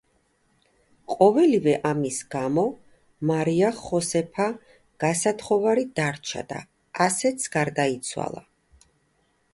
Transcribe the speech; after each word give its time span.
ყოველივე 1.17 1.75
ამის 1.89 2.17
გამო, 2.35 2.63
მარია 3.31 3.69
ხოსეფა 3.81 4.47
გასათხოვარი 5.05 5.85
დარჩა 6.01 6.45
და 6.55 6.63
ასეც 7.09 7.47
გარდაიცვალა. 7.59 8.47